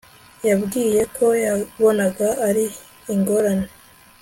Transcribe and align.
yambwiye 0.47 1.01
ko 1.15 1.25
yabonaga 1.45 2.27
ari 2.47 2.65
ingorane 3.13 3.67